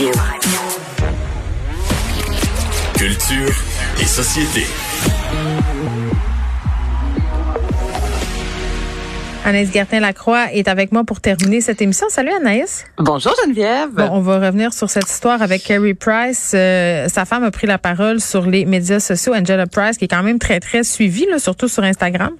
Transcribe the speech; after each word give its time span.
Radio. 0.00 0.16
Culture 2.96 3.54
et 4.00 4.06
société. 4.06 4.64
Anaïs 9.44 9.70
Gertin-Lacroix 9.70 10.54
est 10.54 10.68
avec 10.68 10.92
moi 10.92 11.04
pour 11.04 11.20
terminer 11.20 11.60
cette 11.60 11.82
émission. 11.82 12.06
Salut 12.08 12.30
Anaïs. 12.32 12.86
Bonjour 12.96 13.34
Geneviève. 13.44 13.90
Bon, 13.92 14.08
on 14.12 14.20
va 14.20 14.38
revenir 14.38 14.72
sur 14.72 14.88
cette 14.88 15.10
histoire 15.10 15.42
avec 15.42 15.64
Carrie 15.64 15.92
Price. 15.92 16.52
Euh, 16.54 17.06
sa 17.08 17.26
femme 17.26 17.44
a 17.44 17.50
pris 17.50 17.66
la 17.66 17.76
parole 17.76 18.22
sur 18.22 18.46
les 18.46 18.64
médias 18.64 19.00
sociaux. 19.00 19.34
Angela 19.34 19.66
Price, 19.66 19.98
qui 19.98 20.06
est 20.06 20.08
quand 20.08 20.22
même 20.22 20.38
très, 20.38 20.60
très 20.60 20.82
suivie, 20.82 21.26
là, 21.30 21.38
surtout 21.38 21.68
sur 21.68 21.84
Instagram. 21.84 22.32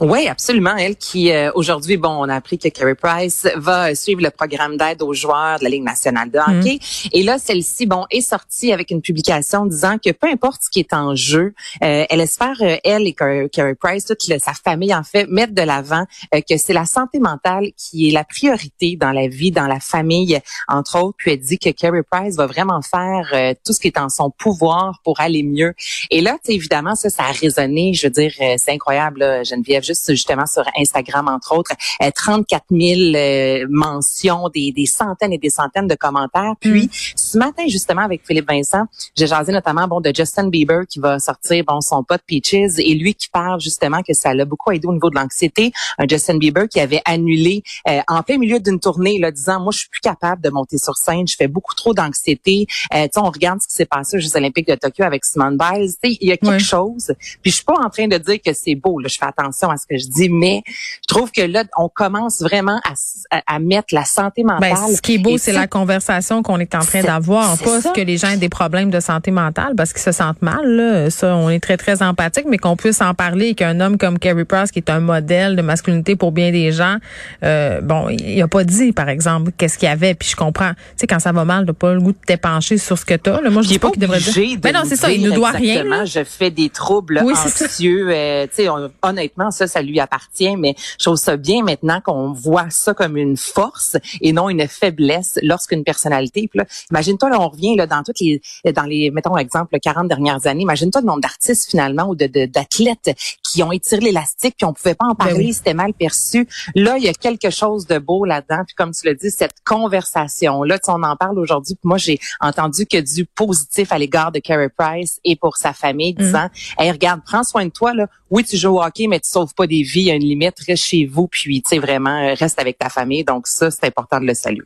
Oui, 0.00 0.26
absolument. 0.26 0.74
Elle 0.76 0.96
qui, 0.96 1.30
euh, 1.30 1.52
aujourd'hui, 1.54 1.96
bon, 1.96 2.08
on 2.08 2.28
a 2.28 2.34
appris 2.34 2.58
que 2.58 2.68
Carey 2.68 2.96
Price 2.96 3.46
va 3.54 3.94
suivre 3.94 4.22
le 4.22 4.30
programme 4.30 4.76
d'aide 4.76 5.02
aux 5.02 5.14
joueurs 5.14 5.60
de 5.60 5.64
la 5.64 5.70
Ligue 5.70 5.84
nationale 5.84 6.30
de 6.32 6.38
hockey. 6.38 6.78
Mhm. 6.80 7.10
Et 7.12 7.22
là, 7.22 7.38
celle-ci, 7.38 7.86
bon, 7.86 8.04
est 8.10 8.20
sortie 8.20 8.72
avec 8.72 8.90
une 8.90 9.02
publication 9.02 9.66
disant 9.66 9.98
que 9.98 10.10
peu 10.10 10.26
importe 10.26 10.62
ce 10.64 10.70
qui 10.70 10.80
est 10.80 10.92
en 10.92 11.14
jeu, 11.14 11.54
euh, 11.82 12.04
elle 12.10 12.20
espère, 12.20 12.56
euh, 12.60 12.76
elle 12.82 13.06
et 13.06 13.14
Carey 13.14 13.74
Price, 13.80 14.04
toute 14.04 14.20
sa 14.20 14.52
famille, 14.52 14.92
en 14.92 15.04
fait, 15.04 15.28
mettre 15.28 15.54
de 15.54 15.62
l'avant 15.62 16.04
que 16.32 16.56
c'est 16.56 16.72
la 16.72 16.86
santé 16.86 17.20
mentale 17.20 17.68
qui 17.76 18.08
est 18.08 18.12
la 18.12 18.24
priorité 18.24 18.96
dans 18.96 19.12
la 19.12 19.28
vie, 19.28 19.52
dans 19.52 19.66
la 19.66 19.78
famille, 19.78 20.40
entre 20.66 20.98
autres. 21.00 21.16
Puis 21.18 21.32
elle 21.32 21.38
dit 21.38 21.58
que 21.58 21.70
Carey 21.70 22.02
Price 22.10 22.36
va 22.36 22.46
vraiment 22.46 22.80
faire 22.82 23.54
tout 23.64 23.72
ce 23.72 23.78
qui 23.78 23.88
est 23.88 23.98
en 23.98 24.08
son 24.08 24.30
pouvoir 24.30 25.00
pour 25.04 25.20
aller 25.20 25.42
mieux. 25.42 25.74
Et 26.10 26.20
là, 26.20 26.36
évidemment, 26.48 26.94
ça, 26.96 27.10
ça 27.10 27.24
a 27.24 27.32
résonné. 27.32 27.94
Je 27.94 28.06
veux 28.06 28.10
dire, 28.10 28.32
c'est 28.36 28.72
incroyable, 28.72 29.20
là, 29.20 29.44
Geneviève 29.44 29.83
juste 29.84 30.10
justement 30.10 30.46
sur 30.46 30.64
Instagram, 30.76 31.28
entre 31.28 31.56
autres, 31.56 31.72
34 32.14 32.64
euh, 32.72 32.76
000 32.78 33.00
euh, 33.14 33.66
mentions, 33.68 34.48
des, 34.48 34.72
des, 34.72 34.86
centaines 34.86 35.32
et 35.32 35.38
des 35.38 35.50
centaines 35.50 35.86
de 35.86 35.94
commentaires. 35.94 36.54
Puis, 36.60 36.86
mm. 36.86 36.90
ce 37.16 37.38
matin, 37.38 37.64
justement, 37.68 38.02
avec 38.02 38.26
Philippe 38.26 38.48
Vincent, 38.48 38.84
j'ai 39.16 39.26
jasé 39.26 39.52
notamment 39.52 39.86
bon 39.86 40.00
de 40.00 40.12
Justin 40.14 40.48
Bieber 40.48 40.86
qui 40.88 40.98
va 40.98 41.18
sortir 41.18 41.64
bon 41.66 41.80
son 41.80 42.02
pote 42.02 42.22
Peaches 42.26 42.78
et 42.78 42.94
lui 42.94 43.14
qui 43.14 43.28
parle 43.28 43.60
justement 43.60 44.02
que 44.02 44.14
ça 44.14 44.34
l'a 44.34 44.44
beaucoup 44.44 44.72
aidé 44.72 44.86
au 44.86 44.92
niveau 44.92 45.10
de 45.10 45.16
l'anxiété. 45.16 45.72
Un 45.98 46.06
Justin 46.08 46.38
Bieber 46.38 46.68
qui 46.68 46.80
avait 46.80 47.02
annulé 47.04 47.62
euh, 47.88 48.00
en 48.08 48.22
plein 48.22 48.38
milieu 48.38 48.60
d'une 48.60 48.80
tournée, 48.80 49.18
là, 49.18 49.30
disant 49.30 49.60
moi 49.60 49.72
je 49.72 49.80
suis 49.80 49.88
plus 49.88 50.00
capable 50.00 50.42
de 50.42 50.50
monter 50.50 50.78
sur 50.78 50.96
scène, 50.96 51.26
je 51.26 51.36
fais 51.36 51.48
beaucoup 51.48 51.74
trop 51.74 51.94
d'anxiété. 51.94 52.66
Euh, 52.94 53.06
on 53.16 53.30
regarde 53.30 53.60
ce 53.62 53.68
qui 53.68 53.74
s'est 53.74 53.86
passé 53.86 54.16
aux 54.16 54.20
Jeux 54.20 54.36
Olympiques 54.36 54.68
de 54.68 54.74
Tokyo 54.74 55.04
avec 55.04 55.24
Simone 55.24 55.56
Biles. 55.56 55.92
Il 56.02 56.28
y 56.28 56.32
a 56.32 56.36
quelque 56.36 56.58
chose. 56.58 57.14
Puis 57.42 57.50
je 57.50 57.56
suis 57.56 57.64
pas 57.64 57.74
en 57.74 57.88
train 57.88 58.08
de 58.08 58.18
dire 58.18 58.38
que 58.44 58.52
c'est 58.52 58.74
beau. 58.74 58.98
Là, 58.98 59.08
je 59.08 59.16
fais 59.16 59.26
attention 59.26 59.70
à 59.74 59.76
ce 59.76 59.86
que 59.86 59.98
je 59.98 60.08
dis, 60.08 60.28
mais 60.28 60.62
je 60.66 61.08
trouve 61.08 61.30
que 61.30 61.42
là, 61.42 61.64
on 61.76 61.88
commence 61.88 62.40
vraiment 62.40 62.80
à, 62.84 63.42
à, 63.46 63.58
mettre 63.58 63.94
la 63.94 64.04
santé 64.04 64.42
ben, 64.42 64.54
mentale. 64.54 64.94
ce 64.94 65.02
qui 65.02 65.14
est 65.14 65.18
beau, 65.18 65.38
c'est 65.38 65.52
la 65.52 65.66
conversation 65.66 66.42
qu'on 66.42 66.58
est 66.58 66.74
en 66.74 66.80
train 66.80 67.02
d'avoir, 67.02 67.58
pas 67.58 67.80
ce 67.80 67.88
que 67.88 68.00
les 68.00 68.16
gens 68.16 68.30
aient 68.30 68.36
des 68.36 68.48
problèmes 68.48 68.90
de 68.90 69.00
santé 69.00 69.30
mentale 69.30 69.74
parce 69.76 69.92
qu'ils 69.92 70.02
se 70.02 70.12
sentent 70.12 70.42
mal. 70.42 70.66
Là. 70.66 71.10
Ça, 71.10 71.36
on 71.36 71.50
est 71.50 71.60
très 71.60 71.76
très 71.76 72.02
empathique, 72.02 72.46
mais 72.48 72.58
qu'on 72.58 72.76
puisse 72.76 73.00
en 73.00 73.14
parler 73.14 73.48
et 73.48 73.54
qu'un 73.54 73.80
homme 73.80 73.98
comme 73.98 74.18
Carrie 74.18 74.44
Price, 74.44 74.70
qui 74.70 74.78
est 74.78 74.90
un 74.90 75.00
modèle 75.00 75.56
de 75.56 75.62
masculinité 75.62 76.16
pour 76.16 76.32
bien 76.32 76.50
des 76.50 76.72
gens, 76.72 76.96
euh, 77.42 77.80
bon, 77.80 78.08
il 78.08 78.40
a 78.40 78.48
pas 78.48 78.64
dit, 78.64 78.92
par 78.92 79.08
exemple, 79.08 79.50
qu'est-ce 79.56 79.78
qu'il 79.78 79.88
y 79.88 79.92
avait. 79.92 80.14
Puis 80.14 80.30
je 80.30 80.36
comprends, 80.36 80.70
tu 80.70 80.80
sais, 80.96 81.06
quand 81.06 81.18
ça 81.18 81.32
va 81.32 81.44
mal, 81.44 81.66
de 81.66 81.72
pas 81.72 81.94
le 81.94 82.00
goût 82.00 82.12
de 82.12 82.18
t'épancher 82.26 82.78
sur 82.78 82.98
ce 82.98 83.04
que 83.04 83.14
t'as. 83.14 83.40
Moi, 83.50 83.62
je 83.62 83.68
dis 83.68 83.78
pas 83.78 83.90
qu'il 83.90 84.00
devrait 84.00 84.20
dire. 84.20 84.32
Mais 84.36 84.56
ben 84.56 84.72
non, 84.74 84.80
c'est 84.86 84.96
ça, 84.96 85.10
il 85.10 85.22
ne 85.22 85.30
doit 85.30 85.50
rien. 85.50 86.04
Je 86.04 86.24
fais 86.24 86.50
des 86.50 86.68
troubles 86.68 87.20
oui, 87.24 87.34
anxieux. 87.34 88.08
Euh, 88.10 88.46
tu 88.46 88.64
sais, 88.64 88.68
honnêtement, 89.02 89.50
ça, 89.50 89.63
ça 89.66 89.82
lui 89.82 90.00
appartient, 90.00 90.56
mais 90.56 90.74
je 90.98 91.04
trouve 91.04 91.16
ça 91.16 91.36
bien 91.36 91.62
maintenant 91.62 92.00
qu'on 92.00 92.32
voit 92.32 92.70
ça 92.70 92.94
comme 92.94 93.16
une 93.16 93.36
force 93.36 93.96
et 94.20 94.32
non 94.32 94.48
une 94.48 94.66
faiblesse 94.68 95.38
lorsqu'une 95.42 95.84
personnalité. 95.84 96.48
imagine-toi, 96.90 97.30
là, 97.30 97.40
on 97.40 97.48
revient 97.48 97.76
là, 97.76 97.86
dans 97.86 98.02
toutes 98.02 98.20
les, 98.20 98.40
dans 98.72 98.84
les, 98.84 99.10
mettons 99.10 99.36
exemple, 99.36 99.78
40 99.78 100.08
dernières 100.08 100.46
années. 100.46 100.62
Imagine-toi 100.62 101.00
le 101.00 101.06
nombre 101.06 101.20
d'artistes 101.20 101.70
finalement 101.70 102.04
ou 102.04 102.14
de 102.14 102.26
d'athlètes 102.26 103.16
qui 103.42 103.62
ont 103.62 103.72
étiré 103.72 104.00
l'élastique 104.00 104.56
puis 104.56 104.64
on 104.64 104.72
pouvait 104.72 104.94
pas 104.94 105.06
en 105.06 105.14
ben 105.14 105.26
parler, 105.26 105.52
c'était 105.52 105.74
mal 105.74 105.92
perçu. 105.94 106.48
Là, 106.74 106.96
il 106.98 107.04
y 107.04 107.08
a 107.08 107.12
quelque 107.12 107.50
chose 107.50 107.86
de 107.86 107.98
beau 107.98 108.24
là-dedans. 108.24 108.62
Puis 108.66 108.74
comme 108.74 108.92
tu 108.92 109.06
l'as 109.06 109.14
dit, 109.14 109.30
cette 109.30 109.62
conversation 109.64 110.62
là, 110.62 110.78
on 110.88 111.02
en 111.02 111.16
parle 111.16 111.38
aujourd'hui. 111.38 111.76
Moi, 111.82 111.98
j'ai 111.98 112.18
entendu 112.40 112.86
que 112.86 113.00
du 113.00 113.24
positif 113.24 113.92
à 113.92 113.98
l'égard 113.98 114.32
de 114.32 114.38
Carey 114.38 114.68
Price 114.76 115.20
et 115.24 115.36
pour 115.36 115.56
sa 115.56 115.72
famille, 115.72 116.14
mm. 116.14 116.22
disant, 116.22 116.48
hey, 116.78 116.90
regarde, 116.90 117.20
prends 117.24 117.44
soin 117.44 117.66
de 117.66 117.70
toi 117.70 117.94
là. 117.94 118.06
Oui, 118.30 118.42
tu 118.44 118.56
joues 118.56 118.76
au 118.76 118.82
hockey, 118.82 119.06
mais 119.06 119.20
tu 119.20 119.28
sauves 119.28 119.53
pas 119.54 119.66
des 119.66 119.82
vies. 119.82 120.00
Il 120.00 120.06
y 120.06 120.10
a 120.10 120.14
une 120.14 120.24
limite. 120.24 120.54
Reste 120.66 120.84
chez 120.84 121.06
vous, 121.06 121.28
puis 121.28 121.62
tu 121.62 121.68
sais 121.68 121.78
vraiment 121.78 122.28
euh, 122.28 122.34
reste 122.34 122.60
avec 122.60 122.78
ta 122.78 122.88
famille. 122.88 123.24
Donc 123.24 123.46
ça, 123.46 123.70
c'est 123.70 123.84
important 123.86 124.20
de 124.20 124.26
le 124.26 124.34
saluer. 124.34 124.64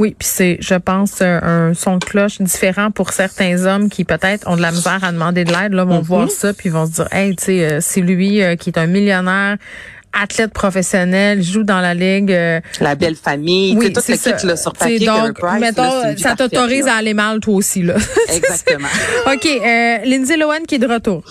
Oui, 0.00 0.16
puis 0.18 0.26
c'est, 0.30 0.56
je 0.60 0.76
pense, 0.76 1.20
un 1.20 1.74
son 1.74 1.98
de 1.98 2.04
cloche 2.04 2.40
différent 2.40 2.90
pour 2.90 3.12
certains 3.12 3.66
hommes 3.66 3.90
qui 3.90 4.04
peut-être 4.04 4.48
ont 4.48 4.56
de 4.56 4.62
la 4.62 4.70
misère 4.70 5.04
à 5.04 5.12
demander 5.12 5.44
de 5.44 5.52
l'aide. 5.52 5.74
Là, 5.74 5.84
vont 5.84 6.00
mm-hmm. 6.00 6.04
voir 6.04 6.30
ça 6.30 6.54
puis 6.54 6.70
vont 6.70 6.86
se 6.86 6.92
dire, 6.92 7.08
hey, 7.12 7.36
tu 7.36 7.44
sais, 7.44 7.64
euh, 7.64 7.78
c'est 7.82 8.00
lui 8.00 8.42
euh, 8.42 8.56
qui 8.56 8.70
est 8.70 8.78
un 8.78 8.86
millionnaire 8.86 9.58
athlète 10.12 10.52
professionnel, 10.52 11.42
joue 11.42 11.62
dans 11.62 11.80
la 11.80 11.94
ligue. 11.94 12.32
Euh, 12.32 12.60
la 12.80 12.94
belle 12.94 13.16
famille, 13.16 13.76
oui, 13.76 13.92
tout 13.92 14.02
le 14.08 14.16
kit 14.16 14.46
là, 14.46 14.56
sur 14.56 14.72
papier. 14.72 15.06
Donc, 15.06 15.38
Price, 15.38 15.60
mettons, 15.60 16.16
ça 16.16 16.34
t'autorise 16.34 16.86
à 16.86 16.94
aller 16.94 17.14
mal 17.14 17.40
toi 17.40 17.54
aussi 17.54 17.82
là. 17.82 17.94
Exactement. 18.34 18.88
ok, 19.26 19.46
euh, 19.46 19.98
Lindsay 20.04 20.36
Lohan 20.36 20.62
qui 20.66 20.76
est 20.76 20.78
de 20.78 20.86
retour. 20.86 21.22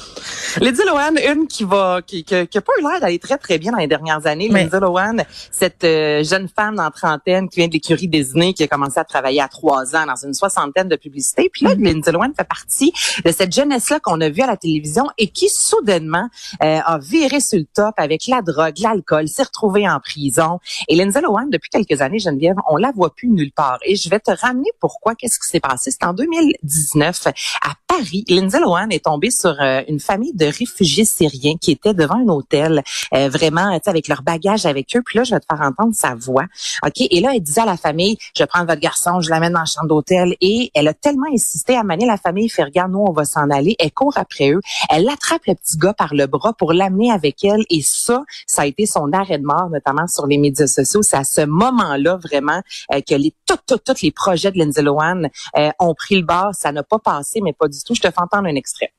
Lindsay 0.57 0.83
Lohan, 0.85 1.15
une 1.15 1.47
qui 1.47 1.63
va, 1.63 2.01
qui, 2.01 2.23
qui, 2.23 2.47
qui 2.47 2.57
a 2.57 2.61
pas 2.61 2.71
eu 2.79 2.83
l'air 2.83 2.99
d'aller 2.99 3.19
très 3.19 3.37
très 3.37 3.57
bien 3.57 3.71
dans 3.71 3.77
les 3.77 3.87
dernières 3.87 4.25
années. 4.25 4.49
Lindsay 4.49 4.79
Lohan, 4.79 5.17
cette 5.51 5.83
euh, 5.83 6.23
jeune 6.23 6.47
femme 6.47 6.75
dans 6.75 6.89
trentaine 6.91 7.49
qui 7.49 7.59
vient 7.59 7.67
de 7.67 7.73
l'écurie 7.73 8.07
Disney, 8.07 8.53
qui 8.53 8.63
a 8.63 8.67
commencé 8.67 8.99
à 8.99 9.03
travailler 9.03 9.41
à 9.41 9.47
trois 9.47 9.95
ans 9.95 10.05
dans 10.05 10.15
une 10.15 10.33
soixantaine 10.33 10.87
de 10.87 10.95
publicités. 10.95 11.49
Puis 11.51 11.65
là, 11.65 11.75
mm. 11.75 11.83
Lindsay 11.83 12.11
Lohan 12.11 12.31
fait 12.35 12.47
partie 12.47 12.91
de 13.23 13.31
cette 13.31 13.53
jeunesse 13.53 13.89
là 13.89 13.99
qu'on 13.99 14.19
a 14.21 14.29
vue 14.29 14.41
à 14.41 14.47
la 14.47 14.57
télévision 14.57 15.07
et 15.17 15.27
qui 15.27 15.49
soudainement 15.49 16.29
euh, 16.63 16.79
a 16.83 16.97
viré 16.99 17.39
sur 17.39 17.59
le 17.59 17.65
top 17.73 17.93
avec 17.97 18.27
la 18.27 18.41
drogue 18.41 18.79
l'alcool, 18.79 19.27
s'est 19.27 19.43
retrouvée 19.43 19.87
en 19.87 19.99
prison. 19.99 20.59
Et 20.87 20.95
Lindsay 20.95 21.21
Lohan, 21.21 21.47
depuis 21.51 21.69
quelques 21.69 22.01
années, 22.01 22.19
Geneviève, 22.19 22.55
on 22.67 22.77
la 22.77 22.91
voit 22.91 23.13
plus 23.13 23.29
nulle 23.29 23.51
part. 23.51 23.79
Et 23.83 23.95
je 23.95 24.09
vais 24.09 24.19
te 24.19 24.31
ramener 24.31 24.69
pourquoi, 24.79 25.15
qu'est-ce 25.15 25.39
qui 25.39 25.47
s'est 25.47 25.59
passé. 25.59 25.91
C'est 25.91 26.05
en 26.05 26.13
2019, 26.13 27.27
à 27.27 27.73
Paris. 27.87 28.23
Lindsay 28.27 28.59
Lohan 28.59 28.89
est 28.89 29.05
tombée 29.05 29.31
sur 29.31 29.55
euh, 29.61 29.81
une 29.87 29.99
famille 29.99 30.33
de 30.39 30.45
réfugiés 30.45 31.05
syriens 31.05 31.55
qui 31.59 31.71
étaient 31.71 31.93
devant 31.93 32.15
un 32.15 32.27
hôtel, 32.27 32.83
euh, 33.13 33.29
vraiment, 33.29 33.77
avec 33.85 34.07
leur 34.07 34.21
bagage 34.21 34.65
avec 34.65 34.95
eux. 34.95 35.01
Puis 35.05 35.17
là, 35.17 35.23
je 35.23 35.35
vais 35.35 35.39
te 35.39 35.45
faire 35.45 35.61
entendre 35.65 35.93
sa 35.93 36.15
voix. 36.15 36.45
OK? 36.85 36.93
Et 36.99 37.19
là, 37.19 37.31
elle 37.33 37.41
disait 37.41 37.61
à 37.61 37.65
la 37.65 37.77
famille, 37.77 38.17
je 38.35 38.43
prends 38.43 38.65
votre 38.65 38.79
garçon, 38.79 39.21
je 39.21 39.29
l'amène 39.29 39.53
dans 39.53 39.59
la 39.59 39.65
chambre 39.65 39.87
d'hôtel. 39.87 40.35
Et 40.41 40.71
elle 40.73 40.87
a 40.87 40.93
tellement 40.93 41.27
insisté 41.33 41.75
à 41.75 41.83
manier 41.83 42.05
la 42.05 42.17
famille, 42.17 42.49
fait, 42.49 42.63
regarde, 42.63 42.91
nous, 42.91 43.05
on 43.07 43.11
va 43.11 43.25
s'en 43.25 43.49
aller. 43.49 43.75
Elle 43.79 43.91
court 43.91 44.17
après 44.17 44.51
eux. 44.51 44.61
Elle 44.89 45.07
attrape 45.09 45.45
le 45.47 45.55
petit 45.55 45.77
gars 45.77 45.93
par 45.93 46.13
le 46.13 46.25
bras 46.27 46.53
pour 46.53 46.73
l'amener 46.73 47.11
avec 47.11 47.43
elle. 47.43 47.63
Et 47.69 47.81
ça, 47.83 48.23
ça 48.47 48.63
a 48.63 48.65
été 48.65 48.85
son 48.85 49.11
arrêt 49.13 49.37
de 49.37 49.45
mort, 49.45 49.69
notamment 49.69 50.07
sur 50.07 50.27
les 50.27 50.37
médias 50.37 50.67
sociaux. 50.67 51.01
C'est 51.01 51.17
à 51.17 51.23
ce 51.23 51.41
moment-là 51.41 52.17
vraiment 52.23 52.61
euh, 52.93 53.01
que 53.01 53.15
les 53.15 53.33
tous 53.45 54.01
les 54.01 54.11
projets 54.11 54.51
de 54.51 54.59
Lindsay 54.59 54.81
Lohan 54.81 55.23
euh, 55.57 55.69
ont 55.79 55.93
pris 55.93 56.15
le 56.15 56.25
bord. 56.25 56.51
Ça 56.53 56.71
n'a 56.71 56.83
pas 56.83 56.99
passé, 56.99 57.41
mais 57.41 57.53
pas 57.53 57.67
du 57.67 57.79
tout. 57.83 57.95
Je 57.95 58.01
te 58.01 58.07
fais 58.07 58.21
entendre 58.21 58.47
un 58.47 58.55
extrait. 58.55 58.93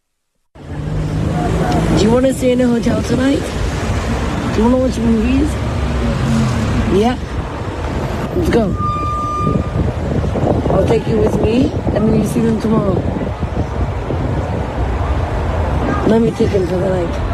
Do 2.00 2.06
you 2.06 2.12
want 2.12 2.24
to 2.24 2.32
stay 2.32 2.52
in 2.52 2.62
a 2.62 2.66
hotel 2.66 3.02
tonight? 3.02 3.40
Do 4.54 4.62
you 4.62 4.70
want 4.70 4.74
to 4.74 4.80
watch 4.80 4.98
movies? 4.98 5.52
Yeah. 6.98 7.18
Let's 8.34 8.48
go. 8.48 8.74
I'll 10.72 10.86
take 10.86 11.06
you 11.06 11.18
with 11.18 11.38
me, 11.42 11.70
and 11.94 12.08
then 12.08 12.18
you 12.22 12.26
see 12.26 12.40
them 12.40 12.58
tomorrow. 12.58 13.19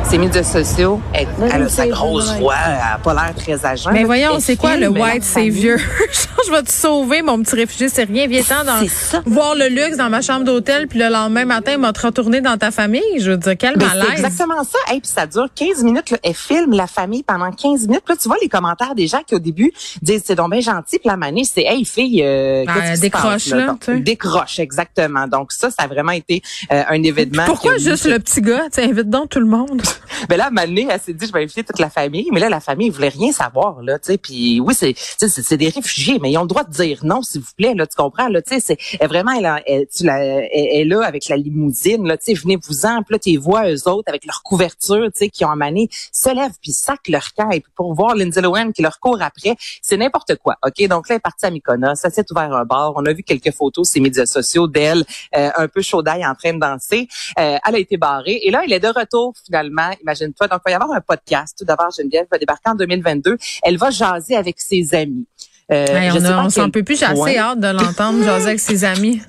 Ses 0.05 0.19
médias 0.19 0.43
sociaux, 0.43 1.01
elle, 1.15 1.63
a 1.63 1.69
sa 1.69 1.87
grosse 1.89 2.33
voix, 2.37 2.55
elle 2.67 2.73
n'a 2.75 3.01
pas 3.03 3.15
l'air 3.15 3.35
très 3.35 3.65
âgée. 3.65 3.89
Mais 3.93 4.05
voyons, 4.05 4.39
c'est 4.39 4.57
quoi 4.57 4.77
le 4.77 4.89
white 4.89 5.25
savior? 5.25 5.79
je 6.47 6.51
vais 6.53 6.63
te 6.63 6.71
sauver, 6.71 7.23
mon 7.23 7.43
petit 7.43 7.57
réfugié 7.57 7.89
c'est 7.89 8.05
rien. 8.05 8.27
Viens-t'en 8.27 8.65
dans 8.65 8.87
voir 9.27 9.55
le 9.55 9.69
luxe 9.69 9.97
dans 9.97 10.11
ma 10.11 10.21
chambre 10.21 10.45
d'hôtel, 10.45 10.87
puis 10.87 10.99
le 10.99 11.09
lendemain 11.09 11.45
matin, 11.45 11.73
il 11.73 11.79
m'a 11.79 11.91
retourné 11.91 12.41
dans 12.41 12.57
ta 12.57 12.71
famille. 12.71 13.03
Je 13.19 13.33
veux 13.33 13.37
dire, 13.37 13.55
quel 13.59 13.77
malaise. 13.77 14.05
C'est 14.07 14.13
exactement 14.13 14.63
ça. 14.63 14.95
Et 14.95 15.01
puis 15.01 15.11
ça 15.13 15.27
dure 15.27 15.49
15 15.55 15.83
minutes. 15.83 16.11
Là. 16.11 16.19
Elle 16.23 16.35
filme 16.35 16.73
la 16.73 16.87
famille 16.87 17.23
pendant 17.23 17.51
15 17.51 17.89
minutes. 17.89 18.03
Puis 18.05 18.15
là, 18.15 18.17
tu 18.21 18.29
vois 18.29 18.37
les 18.41 18.49
commentaires 18.49 18.95
des 18.95 19.07
gens 19.07 19.23
qui, 19.27 19.35
au 19.35 19.39
début, 19.39 19.73
disent 20.03 20.23
c'est 20.25 20.35
donc 20.35 20.53
bien 20.53 20.61
gentil. 20.61 20.99
Puis 20.99 21.09
la 21.09 21.17
manée, 21.17 21.45
c'est 21.45 21.65
Hey, 21.67 21.85
fille, 21.85 22.23
euh, 22.23 22.65
ah, 22.69 22.97
décroche, 22.97 23.51
passe, 23.51 23.51
là? 23.51 23.77
décroche, 23.97 24.61
exactement. 24.61 25.27
Donc 25.27 25.51
ça, 25.53 25.71
ça 25.71 25.85
a 25.85 25.87
vraiment 25.89 26.13
été 26.13 26.43
euh, 26.71 26.83
un 26.89 27.03
événement. 27.03 27.45
Pourquoi 27.47 27.79
juste 27.79 28.07
le 28.07 28.19
petit 28.19 28.41
gars? 28.41 28.66
Tu 28.73 28.81
invites 28.81 29.09
donc 29.09 29.31
tout 29.31 29.41
le 29.41 29.47
monde. 29.47 29.83
Mais 30.29 30.37
là, 30.37 30.51
Mané, 30.51 30.89
elle 30.91 31.01
s'est 31.01 31.13
dit, 31.13 31.27
je 31.27 31.33
vais 31.33 31.43
inviter 31.43 31.65
toute 31.65 31.79
la 31.79 31.91
famille. 31.91 32.29
Mais 32.33 32.41
là, 32.41 32.49
la 32.49 32.61
famille, 32.61 32.89
ils 32.89 32.93
voulait 32.93 33.09
rien 33.09 33.33
savoir, 33.33 33.83
là, 33.83 33.99
tu 33.99 34.13
sais. 34.13 34.19
Puis 34.19 34.61
oui, 34.61 34.75
c'est, 34.75 34.95
c'est 34.97 35.57
des 35.57 35.69
réfugiés, 35.69 36.19
mais 36.21 36.33
ils 36.33 36.39
ont 36.39 36.43
le 36.43 36.49
droit 36.49 36.65
de 36.65 36.71
dire 36.73 37.01
non, 37.05 37.23
s'il 37.23 37.41
vous 37.41 37.53
plaît, 37.57 37.75
là, 37.75 37.87
tu 37.87 37.97
comprends, 37.97 38.29
là, 38.29 38.43
tu 38.43 38.59
sais. 38.59 38.77
C'est 38.99 39.07
vraiment, 39.07 39.33
elle, 39.33 39.63
elle, 39.67 39.87
tu 39.87 40.05
la, 40.05 40.19
elle, 40.19 40.49
est 40.53 40.85
là 40.85 41.03
avec 41.05 41.29
la 41.29 41.37
limousine, 41.37 42.07
là, 42.07 42.17
tu 42.17 42.27
sais, 42.27 42.35
venez-vous-en. 42.35 43.03
Puis 43.03 43.13
là, 43.15 43.19
tu 43.19 43.37
vois 43.37 43.71
eux 43.71 43.89
autres 43.89 44.09
avec 44.09 44.25
leur 44.27 44.43
couverture, 44.43 45.07
tu 45.07 45.19
sais, 45.19 45.29
qui 45.29 45.45
ont 45.45 45.51
amené, 45.51 45.89
se 46.13 46.35
lèvent 46.35 46.57
puis 46.61 46.73
sacent 46.73 46.97
leur 47.09 47.33
puis 47.51 47.63
pour 47.75 47.95
voir 47.95 48.15
Lindsay 48.15 48.41
Lohan 48.41 48.73
qui 48.73 48.83
leur 48.83 48.99
court 48.99 49.21
après, 49.21 49.57
c'est 49.83 49.97
n'importe 49.97 50.37
quoi, 50.37 50.57
OK? 50.65 50.87
Donc 50.89 51.09
là, 51.09 51.15
elle 51.15 51.17
est 51.17 51.21
partie 51.21 51.47
à 51.47 51.51
Mykonos, 51.51 51.97
ça 51.97 52.11
s'est 52.11 52.25
ouvert 52.31 52.53
un 52.53 52.65
bar. 52.65 52.93
On 52.97 53.05
a 53.07 53.13
vu 53.13 53.23
quelques 53.23 53.53
photos 53.53 53.91
sur 53.91 53.99
les 53.99 54.09
médias 54.09 54.27
sociaux 54.27 54.67
d'elle, 54.67 55.05
euh, 55.37 55.51
un 55.57 55.69
peu 55.69 55.83
chaudaille 55.83 56.27
en 56.27 56.35
train 56.35 56.55
de 56.55 56.59
danser. 56.59 57.09
Euh, 57.39 57.59
elle 57.67 57.75
a 57.75 57.79
été 57.79 57.97
barrée. 57.97 58.41
Et 58.43 58.51
là, 58.51 58.56
elle 58.65 58.73
est 58.73 58.81
de 58.81 58.89
retour, 58.89 59.35
finalement, 59.45 59.91
imagine-toi. 60.03 60.49
Donc, 60.49 60.61
il 60.67 60.71
va 60.71 60.71
y 60.73 60.75
avoir 60.75 60.97
un 60.97 61.01
podcast. 61.01 61.57
Tout 61.59 61.65
d'abord, 61.65 61.91
Geneviève 61.97 62.27
va 62.31 62.39
débarquer 62.39 62.71
en 62.71 62.75
2022. 62.75 63.37
Elle 63.63 63.79
va 63.79 63.91
jaser 63.91 64.37
avec 64.37 64.61
ses 64.61 64.95
amis. 64.95 65.27
Euh, 65.73 66.11
on, 66.39 66.49
s'en 66.49 66.71
peut 66.71 66.85
plus. 66.85 66.99
J'ai 66.99 67.07
assez 67.07 67.39
hâte 67.39 67.59
de 67.59 67.69
l'entendre 67.69 68.23
jaser 68.23 68.49
avec 68.49 68.61
ses 68.61 68.85
amis. 68.85 69.21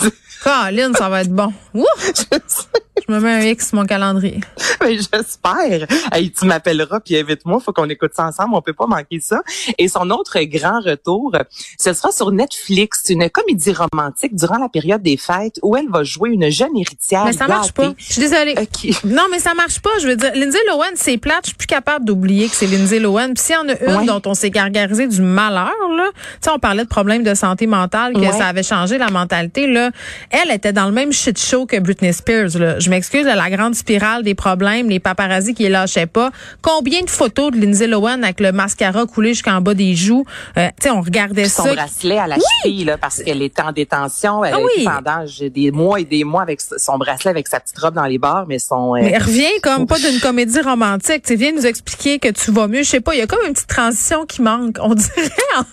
Caroline, 0.42 0.94
ça 0.96 1.08
va 1.08 1.22
être 1.22 1.30
bon. 1.30 1.52
Ouh! 1.74 1.84
Je 3.06 3.12
me 3.12 3.20
mets 3.20 3.32
un 3.32 3.40
X 3.40 3.68
sur 3.68 3.78
mon 3.78 3.86
calendrier. 3.86 4.40
Mais 4.82 4.96
j'espère. 4.96 5.86
Hey, 6.12 6.30
tu 6.30 6.44
m'appelleras 6.44 7.00
puis 7.00 7.16
invite-moi. 7.16 7.60
Faut 7.60 7.72
qu'on 7.72 7.88
écoute 7.88 8.12
ça 8.14 8.26
ensemble. 8.26 8.54
On 8.54 8.62
peut 8.62 8.72
pas 8.72 8.86
manquer 8.86 9.20
ça. 9.20 9.42
Et 9.78 9.88
son 9.88 10.10
autre 10.10 10.38
grand 10.42 10.80
retour, 10.80 11.32
ce 11.78 11.92
sera 11.92 12.12
sur 12.12 12.30
Netflix. 12.30 13.04
une 13.08 13.28
comédie 13.30 13.72
romantique 13.72 14.34
durant 14.34 14.58
la 14.58 14.68
période 14.68 15.02
des 15.02 15.16
fêtes 15.16 15.58
où 15.62 15.76
elle 15.76 15.88
va 15.88 16.04
jouer 16.04 16.30
une 16.30 16.50
jeune 16.50 16.76
héritière. 16.76 17.24
Mais 17.24 17.32
ça 17.32 17.48
marche 17.48 17.72
pas. 17.72 17.92
Je 17.96 18.12
suis 18.12 18.20
désolée. 18.20 18.54
Non, 19.04 19.22
mais 19.30 19.38
ça 19.38 19.54
marche 19.54 19.80
pas. 19.80 19.90
Je 20.00 20.06
veux 20.06 20.16
dire, 20.16 20.32
Lindsay 20.34 20.58
Lohan, 20.68 20.92
c'est 20.94 21.16
plate. 21.16 21.40
Je 21.44 21.48
suis 21.48 21.56
plus 21.56 21.66
capable 21.66 22.04
d'oublier 22.04 22.48
que 22.48 22.54
c'est 22.54 22.66
Lindsay 22.66 22.98
Lohan. 22.98 23.34
Puis 23.34 23.44
s'il 23.44 23.54
y 23.54 23.58
en 23.58 23.68
a 23.68 24.00
une 24.00 24.06
dont 24.06 24.22
on 24.26 24.34
s'est 24.34 24.50
gargarisé 24.50 25.06
du 25.06 25.22
malheur, 25.22 25.72
là, 25.96 26.10
tu 26.14 26.20
sais, 26.42 26.50
on 26.50 26.58
parlait 26.58 26.84
de 26.84 26.88
problèmes 26.88 27.22
de 27.22 27.34
santé 27.34 27.66
mentale, 27.66 28.14
que 28.14 28.32
ça 28.32 28.46
avait 28.46 28.62
changé 28.62 28.98
la 28.98 29.10
mentalité, 29.10 29.66
là. 29.66 29.90
Elle 30.30 30.52
était 30.52 30.72
dans 30.72 30.86
le 30.86 30.92
même 30.92 31.12
shit 31.12 31.38
show 31.38 31.66
que 31.66 31.78
Britney 31.80 32.12
Spears, 32.12 32.56
là. 32.56 32.78
Je 32.78 32.88
m'excuse, 32.88 33.24
la 33.24 33.50
grande 33.50 33.74
spirale 33.74 34.22
des 34.22 34.36
problèmes, 34.36 34.88
les 34.88 35.00
paparazzis 35.00 35.54
qui 35.54 35.68
lâchaient 35.68 36.06
pas. 36.06 36.30
Combien 36.62 37.02
de 37.02 37.10
photos 37.10 37.50
de 37.50 37.60
Lindsay 37.60 37.88
Lohan 37.88 38.22
avec 38.22 38.38
le 38.38 38.52
mascara 38.52 39.06
coulé 39.06 39.30
jusqu'en 39.30 39.60
bas 39.60 39.74
des 39.74 39.96
joues? 39.96 40.24
Euh, 40.56 40.68
tu 40.80 40.84
sais, 40.84 40.90
on 40.90 41.00
regardait 41.00 41.46
ça. 41.46 41.64
Son 41.64 41.74
bracelet 41.74 42.18
à 42.18 42.28
la 42.28 42.36
cheville, 42.36 42.84
là, 42.84 42.96
parce 42.96 43.22
qu'elle 43.22 43.42
était 43.42 43.62
en 43.62 43.72
détention. 43.72 44.44
Elle 44.44 44.54
ah 44.54 45.02
pendant 45.02 45.24
des 45.52 45.70
mois 45.72 45.98
et 45.98 46.04
des 46.04 46.22
mois 46.22 46.42
avec 46.42 46.60
son 46.60 46.96
bracelet, 46.96 47.30
avec 47.30 47.48
sa 47.48 47.58
petite 47.58 47.78
robe 47.78 47.94
dans 47.94 48.06
les 48.06 48.18
bars, 48.18 48.46
mais 48.48 48.60
son... 48.60 48.94
Euh, 48.94 49.00
mais 49.02 49.18
revient 49.18 49.60
comme 49.64 49.88
pas 49.88 49.98
d'une 49.98 50.20
comédie 50.20 50.60
romantique. 50.60 51.24
Tu 51.24 51.34
viens 51.34 51.52
nous 51.52 51.66
expliquer 51.66 52.20
que 52.20 52.28
tu 52.28 52.52
vas 52.52 52.68
mieux. 52.68 52.84
Je 52.84 52.90
sais 52.90 53.00
pas, 53.00 53.14
il 53.14 53.18
y 53.18 53.22
a 53.22 53.26
comme 53.26 53.44
une 53.46 53.52
petite 53.52 53.66
transition 53.66 54.26
qui 54.26 54.42
manque. 54.42 54.76
On 54.80 54.94
dirait, 54.94 55.30
entre, 55.58 55.72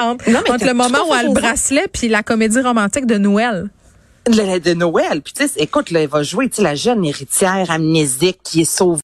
entre, 0.00 0.50
entre 0.50 0.66
le 0.66 0.74
moment 0.74 0.98
où 1.08 1.14
elle 1.14 1.26
a 1.26 1.28
le 1.28 1.34
bracelet 1.34 1.86
puis 1.92 2.08
la 2.08 2.22
comédie 2.22 2.60
romantique 2.60 3.06
de 3.06 3.18
Noël 3.18 3.68
de 4.30 4.74
Noël. 4.74 5.22
Puis 5.22 5.32
tu 5.32 5.44
écoute, 5.56 5.90
là, 5.90 6.02
elle 6.02 6.08
va 6.08 6.22
jouer, 6.22 6.48
tu 6.48 6.62
la 6.62 6.74
jeune 6.74 7.04
héritière 7.04 7.70
amnésique 7.70 8.38
qui 8.42 8.62
est 8.62 8.64
sauvée 8.64 8.96